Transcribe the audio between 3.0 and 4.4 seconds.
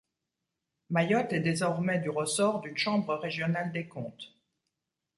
régionale des comptes.